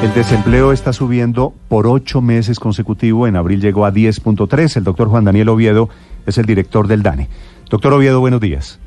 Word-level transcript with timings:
El 0.00 0.14
desempleo 0.14 0.70
está 0.72 0.92
subiendo 0.92 1.52
por 1.68 1.88
ocho 1.88 2.20
meses 2.22 2.60
consecutivos. 2.60 3.28
En 3.28 3.34
abril 3.34 3.60
llegó 3.60 3.84
a 3.84 3.92
10.3. 3.92 4.76
El 4.76 4.84
doctor 4.84 5.08
Juan 5.08 5.24
Daniel 5.24 5.48
Oviedo 5.48 5.88
es 6.24 6.38
el 6.38 6.46
director 6.46 6.86
del 6.86 7.02
DANE. 7.02 7.26
Doctor 7.68 7.94
Oviedo, 7.94 8.20
buenos 8.20 8.40
días. 8.40 8.80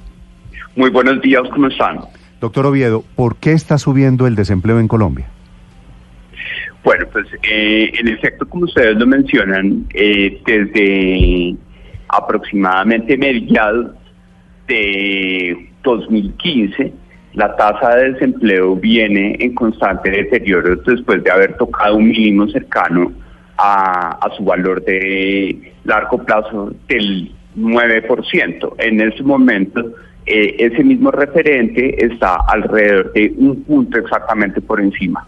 Muy 0.77 0.89
buenos 0.89 1.21
días, 1.21 1.43
¿cómo 1.53 1.67
están? 1.67 1.99
Doctor 2.39 2.65
Oviedo, 2.65 3.03
¿por 3.15 3.35
qué 3.35 3.51
está 3.51 3.77
subiendo 3.77 4.25
el 4.25 4.35
desempleo 4.35 4.79
en 4.79 4.87
Colombia? 4.87 5.27
Bueno, 6.85 7.05
pues 7.11 7.27
eh, 7.43 7.91
en 7.99 8.07
efecto, 8.07 8.47
como 8.47 8.63
ustedes 8.63 8.95
lo 8.95 9.05
mencionan, 9.05 9.85
eh, 9.93 10.41
desde 10.45 11.57
aproximadamente 12.07 13.17
mediados 13.17 13.91
de 14.65 15.69
2015, 15.83 16.93
la 17.33 17.55
tasa 17.55 17.95
de 17.95 18.13
desempleo 18.13 18.75
viene 18.75 19.37
en 19.39 19.55
constante 19.55 20.11
deterioro 20.11 20.75
después 20.75 21.23
de 21.23 21.31
haber 21.31 21.55
tocado 21.57 21.95
un 21.95 22.09
mínimo 22.09 22.47
cercano 22.49 23.11
a, 23.57 24.29
su 24.35 24.43
valor 24.43 24.83
de 24.83 25.71
largo 25.83 26.17
plazo 26.23 26.73
del 26.87 27.31
9%. 27.57 28.73
En 28.79 29.01
ese 29.01 29.23
momento, 29.23 29.93
eh, 30.25 30.55
ese 30.59 30.83
mismo 30.83 31.11
referente 31.11 32.03
está 32.03 32.37
alrededor 32.47 33.13
de 33.13 33.33
un 33.37 33.63
punto 33.63 33.99
exactamente 33.99 34.61
por 34.61 34.81
encima. 34.81 35.25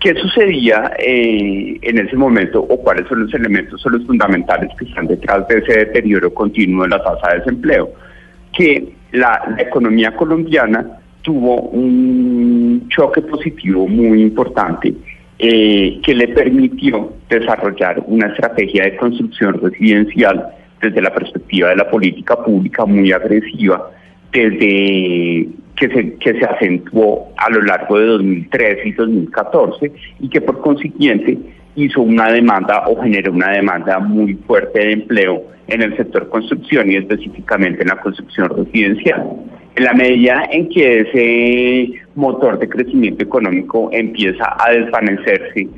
¿Qué 0.00 0.14
sucedía 0.14 0.92
eh, 0.98 1.78
en 1.82 1.98
ese 1.98 2.16
momento 2.16 2.60
o 2.60 2.80
cuáles 2.82 3.08
son 3.08 3.24
los 3.24 3.34
elementos 3.34 3.84
o 3.84 3.90
los 3.90 4.06
fundamentales 4.06 4.70
que 4.78 4.84
están 4.84 5.06
detrás 5.06 5.48
de 5.48 5.58
ese 5.58 5.78
deterioro 5.78 6.32
continuo 6.32 6.84
de 6.84 6.90
la 6.90 7.02
tasa 7.02 7.32
de 7.32 7.38
desempleo? 7.38 7.90
Que 8.52 8.92
la 9.12 9.56
economía 9.58 10.14
colombiana 10.14 11.00
tuvo 11.26 11.60
un 11.60 12.86
choque 12.88 13.20
positivo 13.20 13.88
muy 13.88 14.22
importante 14.22 14.94
eh, 15.40 15.98
que 16.04 16.14
le 16.14 16.28
permitió 16.28 17.14
desarrollar 17.28 18.00
una 18.06 18.28
estrategia 18.28 18.84
de 18.84 18.96
construcción 18.96 19.60
residencial 19.60 20.50
desde 20.80 21.02
la 21.02 21.12
perspectiva 21.12 21.70
de 21.70 21.76
la 21.76 21.90
política 21.90 22.36
pública 22.44 22.86
muy 22.86 23.10
agresiva, 23.10 23.90
desde 24.32 25.48
que 25.74 25.88
se, 25.88 26.14
que 26.14 26.38
se 26.38 26.44
acentuó 26.44 27.32
a 27.38 27.50
lo 27.50 27.60
largo 27.62 27.98
de 27.98 28.06
2013 28.06 28.88
y 28.88 28.92
2014 28.92 29.92
y 30.20 30.28
que 30.28 30.40
por 30.40 30.60
consiguiente 30.60 31.36
hizo 31.74 32.02
una 32.02 32.30
demanda 32.30 32.84
o 32.86 33.02
generó 33.02 33.32
una 33.32 33.50
demanda 33.50 33.98
muy 33.98 34.34
fuerte 34.46 34.78
de 34.78 34.92
empleo 34.92 35.42
en 35.66 35.82
el 35.82 35.96
sector 35.96 36.28
construcción 36.28 36.88
y 36.88 36.96
específicamente 36.96 37.82
en 37.82 37.88
la 37.88 38.00
construcción 38.00 38.48
residencial. 38.48 39.26
En 39.76 39.84
la 39.84 39.92
medida 39.92 40.48
en 40.50 40.70
que 40.70 41.00
ese 41.00 42.00
motor 42.14 42.58
de 42.58 42.66
crecimiento 42.66 43.22
económico 43.22 43.90
empieza 43.92 44.56
a 44.58 44.72
desvanecerse 44.72 45.68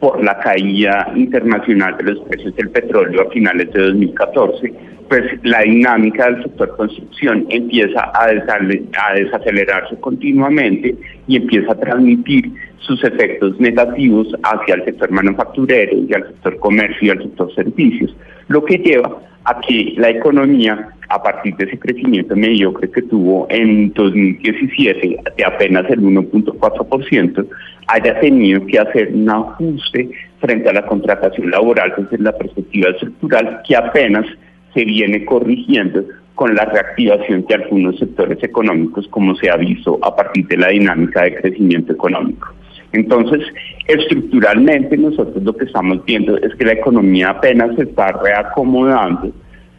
por 0.00 0.22
la 0.22 0.38
caída 0.38 1.10
internacional 1.16 1.96
de 1.96 2.12
los 2.12 2.18
precios 2.28 2.54
del 2.56 2.68
petróleo 2.68 3.22
a 3.22 3.30
finales 3.30 3.72
de 3.72 3.80
2014, 3.80 4.74
pues 5.08 5.22
la 5.44 5.62
dinámica 5.62 6.26
del 6.26 6.42
sector 6.42 6.76
construcción 6.76 7.46
empieza 7.48 8.00
a, 8.14 8.26
a 8.26 9.14
desacelerarse 9.14 9.96
continuamente 9.98 10.94
y 11.26 11.36
empieza 11.36 11.72
a 11.72 11.80
transmitir 11.80 12.52
sus 12.80 13.02
efectos 13.04 13.58
negativos 13.60 14.28
hacia 14.42 14.76
el 14.76 14.84
sector 14.84 15.10
manufacturero 15.10 15.96
y 15.96 16.14
al 16.14 16.26
sector 16.26 16.58
comercio 16.58 16.98
y 17.02 17.10
al 17.10 17.22
sector 17.22 17.54
servicios, 17.54 18.14
lo 18.48 18.64
que 18.64 18.78
lleva 18.78 19.18
a 19.44 19.60
que 19.60 19.94
la 19.96 20.10
economía, 20.10 20.90
a 21.08 21.22
partir 21.22 21.56
de 21.56 21.64
ese 21.64 21.78
crecimiento 21.78 22.36
mediocre 22.36 22.90
que 22.90 23.02
tuvo 23.02 23.46
en 23.48 23.92
2017 23.94 25.16
de 25.36 25.44
apenas 25.44 25.88
el 25.88 26.00
1.4%, 26.00 27.46
haya 27.86 28.20
tenido 28.20 28.66
que 28.66 28.78
hacer 28.78 29.10
un 29.14 29.30
ajuste 29.30 30.10
frente 30.40 30.68
a 30.68 30.74
la 30.74 30.86
contratación 30.86 31.50
laboral 31.50 31.94
desde 31.96 32.22
la 32.22 32.32
perspectiva 32.32 32.90
estructural 32.90 33.62
que 33.66 33.74
apenas 33.74 34.26
se 34.74 34.84
viene 34.84 35.24
corrigiendo 35.24 36.04
con 36.34 36.54
la 36.54 36.66
reactivación 36.66 37.44
de 37.48 37.54
algunos 37.54 37.98
sectores 37.98 38.38
económicos 38.44 39.08
como 39.08 39.34
se 39.36 39.50
ha 39.50 39.54
a 39.54 40.16
partir 40.16 40.46
de 40.46 40.56
la 40.56 40.68
dinámica 40.68 41.22
de 41.22 41.34
crecimiento 41.34 41.92
económico. 41.92 42.54
Entonces, 42.92 43.40
estructuralmente 43.86 44.96
nosotros 44.96 45.42
lo 45.42 45.54
que 45.54 45.66
estamos 45.66 46.04
viendo 46.04 46.36
es 46.38 46.54
que 46.54 46.64
la 46.64 46.72
economía 46.72 47.30
apenas 47.30 47.76
se 47.76 47.82
está 47.82 48.12
reacomodando 48.12 49.30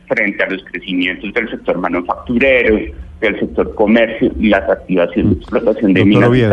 frente 0.08 0.44
a 0.44 0.50
los 0.50 0.64
crecimientos 0.66 1.34
del 1.34 1.50
sector 1.50 1.78
manufacturero, 1.78 2.78
del 3.22 3.40
sector 3.40 3.74
comercio 3.76 4.32
y 4.40 4.50
la 4.50 4.58
activación 4.58 5.30
de 5.30 5.36
explotación 5.38 5.94
de 5.94 6.06
minas 6.06 6.30
y. 6.30 6.44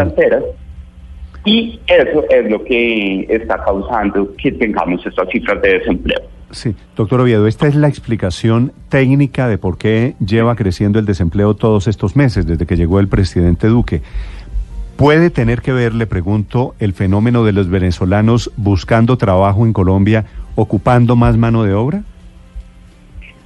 Y 1.44 1.80
eso 1.86 2.24
es 2.28 2.50
lo 2.50 2.64
que 2.64 3.26
está 3.30 3.62
causando 3.64 4.34
que 4.36 4.50
tengamos 4.52 5.06
estas 5.06 5.28
cifras 5.28 5.62
de 5.62 5.78
desempleo. 5.78 6.20
Sí, 6.50 6.74
doctor 6.96 7.20
Oviedo, 7.20 7.46
esta 7.46 7.66
es 7.66 7.74
la 7.74 7.88
explicación 7.88 8.72
técnica 8.88 9.48
de 9.48 9.58
por 9.58 9.78
qué 9.78 10.14
lleva 10.24 10.56
creciendo 10.56 10.98
el 10.98 11.06
desempleo 11.06 11.54
todos 11.54 11.86
estos 11.86 12.16
meses, 12.16 12.46
desde 12.46 12.66
que 12.66 12.76
llegó 12.76 12.98
el 12.98 13.08
presidente 13.08 13.68
Duque. 13.68 14.02
¿Puede 14.96 15.28
tener 15.28 15.60
que 15.60 15.72
ver, 15.72 15.92
le 15.92 16.06
pregunto, 16.06 16.74
el 16.80 16.94
fenómeno 16.94 17.44
de 17.44 17.52
los 17.52 17.68
venezolanos 17.68 18.50
buscando 18.56 19.18
trabajo 19.18 19.66
en 19.66 19.74
Colombia, 19.74 20.24
ocupando 20.54 21.16
más 21.16 21.36
mano 21.36 21.64
de 21.64 21.74
obra? 21.74 22.02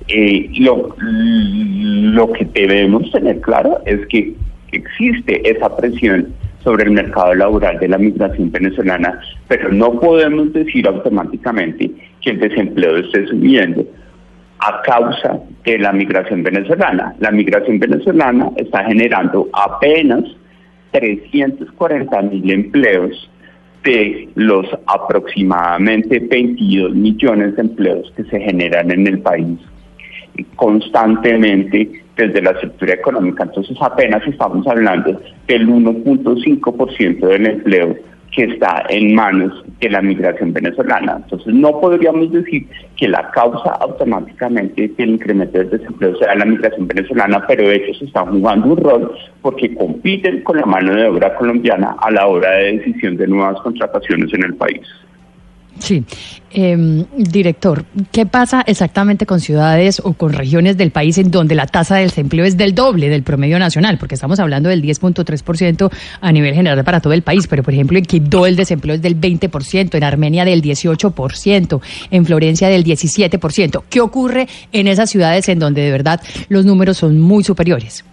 Eh, 0.06 0.48
lo, 0.60 0.94
lo 1.00 2.32
que 2.32 2.44
debemos 2.44 3.10
tener 3.10 3.40
claro 3.40 3.80
es 3.84 4.06
que 4.06 4.32
existe 4.70 5.50
esa 5.50 5.76
presión 5.76 6.28
sobre 6.62 6.84
el 6.84 6.92
mercado 6.92 7.34
laboral 7.34 7.80
de 7.80 7.88
la 7.88 7.98
migración 7.98 8.52
venezolana, 8.52 9.18
pero 9.48 9.72
no 9.72 9.98
podemos 9.98 10.52
decir 10.52 10.86
automáticamente 10.86 11.90
que 12.20 12.30
el 12.30 12.38
desempleo 12.38 12.98
esté 12.98 13.26
subiendo 13.26 13.84
a 14.60 14.82
causa 14.82 15.40
de 15.64 15.78
la 15.78 15.92
migración 15.92 16.44
venezolana. 16.44 17.14
La 17.18 17.32
migración 17.32 17.80
venezolana 17.80 18.50
está 18.56 18.84
generando 18.84 19.48
apenas 19.52 20.22
340 20.92 22.22
mil 22.22 22.50
empleos 22.50 23.30
de 23.84 24.28
los 24.34 24.66
aproximadamente 24.86 26.18
22 26.18 26.94
millones 26.94 27.56
de 27.56 27.62
empleos 27.62 28.12
que 28.16 28.24
se 28.24 28.40
generan 28.40 28.90
en 28.90 29.06
el 29.06 29.20
país 29.20 29.58
constantemente 30.56 31.90
desde 32.16 32.42
la 32.42 32.50
estructura 32.52 32.94
económica. 32.94 33.44
Entonces 33.44 33.76
apenas 33.80 34.26
estamos 34.26 34.66
hablando 34.66 35.20
del 35.46 35.68
1.5% 35.68 37.26
del 37.26 37.46
empleo 37.46 37.96
que 38.32 38.44
está 38.44 38.84
en 38.88 39.14
manos 39.14 39.64
de 39.80 39.90
la 39.90 40.02
migración 40.02 40.52
venezolana. 40.52 41.20
Entonces 41.24 41.54
no 41.54 41.80
podríamos 41.80 42.30
decir 42.32 42.66
que 42.96 43.08
la 43.08 43.30
causa 43.30 43.70
automáticamente 43.80 44.88
del 44.96 45.10
incremento 45.10 45.58
del 45.58 45.70
desempleo 45.70 46.16
sea 46.16 46.34
la 46.34 46.44
migración 46.44 46.86
venezolana, 46.86 47.44
pero 47.46 47.70
ellos 47.70 48.00
están 48.02 48.26
jugando 48.26 48.66
un 48.68 48.76
rol 48.76 49.12
porque 49.42 49.74
compiten 49.74 50.42
con 50.42 50.58
la 50.58 50.66
mano 50.66 50.94
de 50.94 51.06
obra 51.06 51.34
colombiana 51.34 51.96
a 52.00 52.10
la 52.10 52.26
hora 52.26 52.50
de 52.50 52.78
decisión 52.78 53.16
de 53.16 53.26
nuevas 53.26 53.60
contrataciones 53.62 54.32
en 54.34 54.44
el 54.44 54.54
país. 54.54 54.86
Sí, 55.80 56.04
em, 56.50 57.06
director, 57.16 57.86
¿qué 58.12 58.26
pasa 58.26 58.62
exactamente 58.66 59.24
con 59.24 59.40
ciudades 59.40 60.00
o 60.04 60.12
con 60.12 60.34
regiones 60.34 60.76
del 60.76 60.90
país 60.90 61.16
en 61.16 61.30
donde 61.30 61.54
la 61.54 61.66
tasa 61.66 61.96
de 61.96 62.02
desempleo 62.02 62.44
es 62.44 62.58
del 62.58 62.74
doble 62.74 63.08
del 63.08 63.22
promedio 63.22 63.58
nacional? 63.58 63.96
Porque 63.96 64.14
estamos 64.14 64.38
hablando 64.40 64.68
del 64.68 64.82
10.3% 64.82 65.90
a 66.20 66.32
nivel 66.32 66.54
general 66.54 66.84
para 66.84 67.00
todo 67.00 67.14
el 67.14 67.22
país, 67.22 67.46
pero 67.46 67.62
por 67.62 67.72
ejemplo 67.72 67.96
en 67.96 68.04
Quibdó 68.04 68.44
el 68.44 68.56
desempleo 68.56 68.94
es 68.94 69.02
del 69.02 69.18
20%, 69.18 69.94
en 69.94 70.04
Armenia 70.04 70.44
del 70.44 70.60
18%, 70.62 71.80
en 72.10 72.26
Florencia 72.26 72.68
del 72.68 72.84
17%. 72.84 73.82
¿Qué 73.88 74.00
ocurre 74.02 74.46
en 74.72 74.86
esas 74.86 75.08
ciudades 75.08 75.48
en 75.48 75.58
donde 75.58 75.80
de 75.80 75.90
verdad 75.90 76.20
los 76.50 76.66
números 76.66 76.98
son 76.98 77.18
muy 77.18 77.42
superiores? 77.42 78.04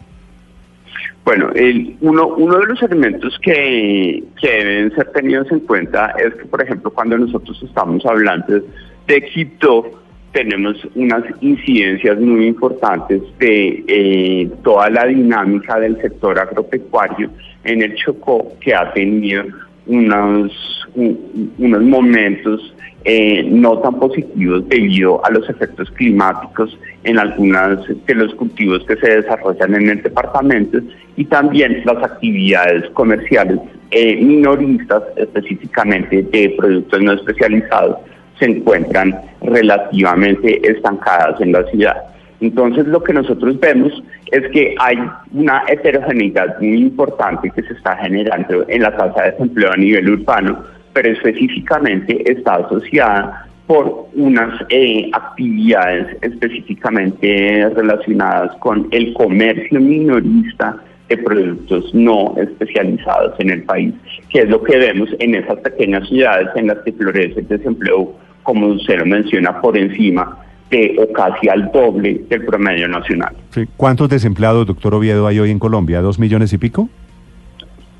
Bueno, 1.27 1.49
el, 1.55 1.97
uno, 1.99 2.25
uno 2.37 2.57
de 2.57 2.67
los 2.67 2.81
elementos 2.81 3.37
que, 3.41 4.23
deben 4.41 4.95
ser 4.95 5.11
tenidos 5.11 5.51
en 5.51 5.59
cuenta 5.59 6.15
es 6.17 6.33
que, 6.35 6.45
por 6.45 6.61
ejemplo, 6.61 6.89
cuando 6.89 7.17
nosotros 7.17 7.61
estamos 7.63 8.05
hablando 8.05 8.61
de 9.07 9.17
Egipto, 9.17 9.91
tenemos 10.31 10.77
unas 10.95 11.25
incidencias 11.41 12.17
muy 12.21 12.47
importantes 12.47 13.21
de 13.39 13.83
eh, 13.89 14.49
toda 14.63 14.89
la 14.89 15.05
dinámica 15.05 15.77
del 15.81 16.01
sector 16.01 16.39
agropecuario 16.39 17.29
en 17.65 17.81
el 17.81 17.93
Chocó, 17.95 18.53
que 18.61 18.73
ha 18.73 18.93
tenido 18.93 19.43
unos, 19.85 20.86
unos 20.97 21.81
momentos 21.83 22.73
eh, 23.05 23.43
no 23.43 23.77
tan 23.79 23.99
positivos 23.99 24.67
debido 24.67 25.23
a 25.25 25.31
los 25.31 25.47
efectos 25.49 25.89
climáticos 25.91 26.77
en 27.03 27.19
algunos 27.19 27.87
de 28.05 28.15
los 28.15 28.33
cultivos 28.35 28.83
que 28.85 28.97
se 28.97 29.21
desarrollan 29.21 29.75
en 29.75 29.89
el 29.89 30.01
departamento 30.01 30.79
y 31.15 31.25
también 31.25 31.83
las 31.85 32.03
actividades 32.03 32.89
comerciales 32.91 33.59
eh, 33.91 34.17
minoristas, 34.17 35.03
específicamente 35.15 36.23
de 36.23 36.55
productos 36.57 37.01
no 37.01 37.13
especializados, 37.13 37.97
se 38.39 38.45
encuentran 38.45 39.15
relativamente 39.41 40.59
estancadas 40.69 41.39
en 41.39 41.53
la 41.53 41.63
ciudad. 41.65 41.95
Entonces 42.39 42.85
lo 42.87 43.01
que 43.03 43.13
nosotros 43.13 43.59
vemos 43.59 43.91
es 44.31 44.47
que 44.51 44.75
hay 44.79 44.97
una 45.33 45.63
heterogeneidad 45.67 46.59
muy 46.59 46.81
importante 46.81 47.49
que 47.51 47.63
se 47.63 47.73
está 47.73 47.95
generando 47.97 48.65
en 48.67 48.81
la 48.81 48.95
tasa 48.95 49.23
de 49.23 49.31
desempleo 49.31 49.71
a 49.71 49.77
nivel 49.77 50.09
urbano, 50.09 50.63
pero 50.97 51.11
específicamente 51.11 52.23
está 52.25 52.55
asociada 52.55 53.45
por 53.67 54.07
unas 54.15 54.65
eh, 54.69 55.11
actividades 55.13 56.17
específicamente 56.23 57.69
relacionadas 57.75 58.55
con 58.57 58.87
el 58.89 59.13
comercio 59.13 59.79
minorista 59.79 60.75
de 61.07 61.17
productos 61.17 61.93
no 61.93 62.33
especializados 62.37 63.39
en 63.39 63.51
el 63.51 63.61
país, 63.61 63.93
que 64.29 64.39
es 64.39 64.49
lo 64.49 64.63
que 64.63 64.75
vemos 64.75 65.07
en 65.19 65.35
esas 65.35 65.59
pequeñas 65.59 66.09
ciudades 66.09 66.47
en 66.55 66.65
las 66.65 66.79
que 66.79 66.93
florece 66.93 67.41
el 67.41 67.47
desempleo, 67.47 68.15
como 68.41 68.65
usted 68.69 68.97
lo 68.97 69.05
menciona, 69.05 69.61
por 69.61 69.77
encima 69.77 70.35
de 70.71 70.95
o 70.97 71.13
casi 71.13 71.47
al 71.47 71.71
doble 71.71 72.23
del 72.27 72.43
promedio 72.43 72.87
nacional. 72.87 73.35
¿Cuántos 73.77 74.09
desempleados, 74.09 74.65
doctor 74.65 74.95
Oviedo, 74.95 75.27
hay 75.27 75.37
hoy 75.37 75.51
en 75.51 75.59
Colombia? 75.59 76.01
¿Dos 76.01 76.17
millones 76.17 76.53
y 76.53 76.57
pico? 76.57 76.89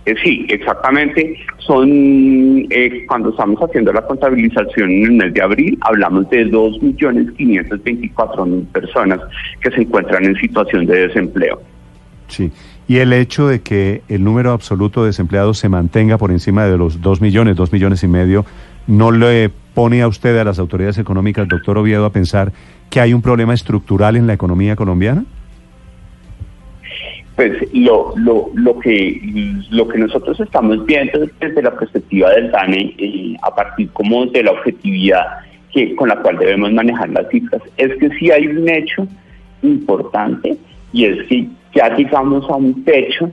Eh, 0.07 0.15
sí, 0.24 0.48
exactamente. 0.48 1.38
Son, 1.57 1.86
eh, 2.69 3.06
cuando 3.09 3.31
estamos 3.31 3.59
haciendo 3.62 3.92
la 3.92 4.04
contabilización 4.04 4.89
en 4.89 5.04
el 5.04 5.12
mes 5.12 5.33
de 5.33 5.42
abril, 5.42 5.77
hablamos 5.81 6.30
de 6.30 6.50
2.524.000 6.50 8.68
personas 8.68 9.19
que 9.59 9.69
se 9.71 9.81
encuentran 9.81 10.24
en 10.24 10.38
situación 10.38 10.86
de 10.86 11.09
desempleo. 11.09 11.62
Sí, 12.30 12.54
y 12.88 13.00
el 13.00 13.12
hecho 13.12 13.50
de 13.50 13.59
que 13.59 14.01
el 14.07 14.24
número 14.24 14.54
absoluto 14.54 15.04
de 15.04 15.07
desempleados 15.07 15.57
se 15.57 15.68
mantenga 15.68 16.18
por 16.18 16.31
encima 16.31 16.63
de 16.63 16.77
los 16.77 17.01
2 17.01 17.19
millones, 17.19 17.57
2 17.57 17.74
millones 17.74 18.01
y 18.03 18.07
medio, 18.07 18.45
¿no 18.88 19.12
le 19.12 19.51
pone 19.74 20.03
a 20.03 20.07
usted, 20.07 20.38
a 20.38 20.45
las 20.45 20.57
autoridades 20.57 21.00
económicas, 21.00 21.50
doctor 21.50 21.77
Oviedo, 21.77 22.06
a 22.06 22.13
pensar 22.13 22.53
que 22.89 23.01
hay 23.01 23.13
un 23.13 23.21
problema 23.21 23.53
estructural 23.53 24.15
en 24.15 24.25
la 24.25 24.31
economía 24.31 24.77
colombiana? 24.77 25.25
Pues 27.38 27.54
lo, 27.72 28.13
lo, 28.18 28.50
lo, 28.56 28.80
que, 28.80 29.22
lo 29.69 29.88
que 29.88 30.00
nosotros 30.00 30.39
estamos 30.39 30.84
viendo 30.88 31.19
desde 31.39 31.62
la 31.62 31.78
perspectiva 31.78 32.31
del 32.31 32.50
DANE, 32.50 32.95
eh, 32.98 33.36
a 33.44 33.54
partir 33.54 33.89
como 33.92 34.25
de 34.25 34.42
la 34.42 34.54
objetividad 34.54 35.24
que, 35.72 35.95
con 35.95 36.10
la 36.10 36.16
cual 36.16 36.39
debemos 36.39 36.72
manejar 36.74 37.10
las 37.10 37.30
cifras, 37.30 37.62
es 37.78 37.95
que 38.00 38.10
sí 38.18 38.31
hay 38.31 38.48
un 38.48 38.68
hecho 38.68 39.07
importante 39.62 40.57
y 40.92 41.06
es 41.06 41.28
que 41.28 41.48
ya 41.75 41.95
llegamos 41.95 42.50
a 42.50 42.56
un 42.56 42.84
techo 42.84 43.31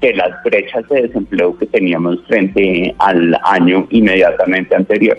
de 0.00 0.14
las 0.14 0.42
brechas 0.42 0.88
de 0.88 1.02
desempleo 1.02 1.54
que 1.58 1.66
teníamos 1.66 2.24
frente 2.26 2.94
al 2.98 3.38
año 3.44 3.86
inmediatamente 3.90 4.74
anterior. 4.74 5.18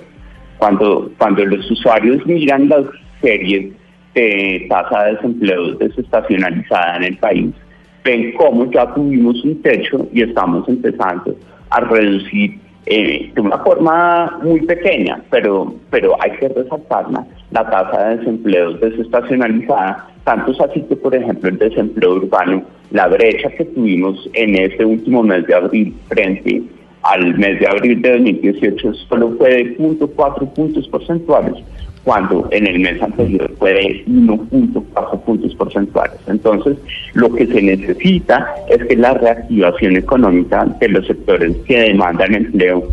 Cuando, 0.58 1.12
cuando 1.20 1.46
los 1.46 1.70
usuarios 1.70 2.26
miran 2.26 2.70
las 2.70 2.86
series 3.22 3.72
de 4.16 4.66
tasa 4.68 5.04
de 5.04 5.14
desempleo 5.14 5.76
desestacionalizada 5.76 6.98
en 6.98 7.04
el 7.04 7.18
país, 7.18 7.54
ven 8.06 8.32
cómo 8.34 8.72
ya 8.72 8.94
tuvimos 8.94 9.44
un 9.44 9.62
techo 9.62 10.08
y 10.14 10.22
estamos 10.22 10.70
empezando 10.70 11.36
a 11.72 11.82
reducir 11.82 12.60
eh, 12.86 13.32
de 13.34 13.42
una 13.42 13.58
forma 13.58 14.40
muy 14.44 14.62
pequeña, 14.62 15.20
pero, 15.32 15.74
pero 15.90 16.16
hay 16.22 16.32
que 16.38 16.50
resaltarla, 16.50 17.26
la 17.50 17.68
tasa 17.68 18.10
de 18.10 18.18
desempleo 18.18 18.74
desestacionalizada, 18.74 20.08
tanto 20.24 20.52
es 20.52 20.62
así 20.62 20.82
que, 20.82 20.96
por 20.96 21.16
ejemplo, 21.16 21.50
el 21.50 21.58
desempleo 21.58 22.14
urbano, 22.18 22.62
la 22.92 23.08
brecha 23.08 23.50
que 23.58 23.66
tuvimos 23.66 24.30
en 24.34 24.56
este 24.56 24.86
último 24.86 25.24
mes 25.24 25.48
de 25.48 25.56
abril 25.56 25.96
frente 26.10 26.62
al 27.02 27.36
mes 27.38 27.60
de 27.60 27.68
abril 27.68 28.02
de 28.04 28.12
2018 28.12 28.94
solo 29.10 29.36
fue 29.38 29.50
de 29.50 29.78
0.4 29.78 30.54
puntos 30.54 30.88
porcentuales, 30.88 31.56
cuando 32.06 32.48
en 32.52 32.68
el 32.68 32.80
mes 32.80 33.02
anterior 33.02 33.52
fue 33.58 33.74
de 33.74 34.06
1.4 34.06 35.22
puntos 35.22 35.56
porcentuales. 35.56 36.20
Entonces, 36.28 36.78
lo 37.16 37.34
que 37.34 37.48
se 37.48 37.62
necesita 37.62 38.56
es 38.70 38.86
que 38.86 38.96
la 38.96 39.16
reactivación 39.16 39.98
económica 39.98 40.66
de 40.80 40.88
los 40.88 41.08
sectores 41.08 41.58
que 41.68 41.80
demandan 41.80 42.36
empleo 42.36 42.88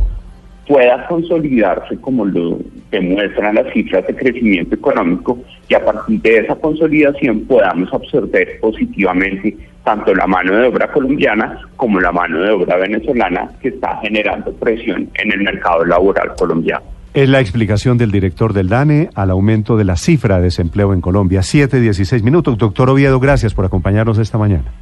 pueda 0.67 1.07
consolidarse 1.09 1.99
como 1.99 2.25
lo 2.25 2.59
demuestran 2.91 3.57
las 3.57 3.71
cifras 3.75 4.07
de 4.07 4.17
crecimiento 4.17 4.75
económico 4.75 5.39
y 5.69 5.75
a 5.75 5.85
partir 5.85 6.21
de 6.23 6.39
esa 6.39 6.55
consolidación 6.57 7.41
podamos 7.41 7.93
absorber 7.93 8.61
positivamente 8.61 9.57
tanto 9.85 10.15
la 10.15 10.27
mano 10.27 10.57
de 10.57 10.69
obra 10.69 10.91
colombiana 10.91 11.59
como 11.77 12.01
la 12.01 12.13
mano 12.13 12.41
de 12.41 12.51
obra 12.51 12.77
venezolana 12.77 13.51
que 13.61 13.69
está 13.69 13.99
generando 13.99 14.53
presión 14.53 15.11
en 15.15 15.33
el 15.33 15.43
mercado 15.43 15.85
laboral 15.85 16.33
colombiano. 16.39 17.02
Es 17.15 17.29
la 17.29 17.41
explicación 17.41 17.99
del 17.99 18.11
director 18.11 18.55
del 18.55 18.69
DANE 18.69 19.11
al 19.15 19.31
aumento 19.31 19.77
de 19.77 19.85
la 19.85 19.97
cifra 19.97 20.37
de 20.39 20.45
desempleo 20.45 20.95
en 20.95 21.03
Colombia. 21.03 21.43
7, 21.43 21.79
minutos. 22.23 22.57
Doctor 22.57 22.89
Oviedo, 22.89 23.21
gracias 23.21 23.53
por 23.53 23.67
acompañarnos 23.67 24.19
esta 24.19 24.39
mañana. 24.39 24.73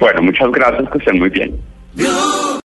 Bueno, 0.00 0.22
muchas 0.22 0.50
gracias, 0.50 0.90
que 0.90 0.98
estén 0.98 1.18
muy 1.18 1.30
bien. 1.30 1.54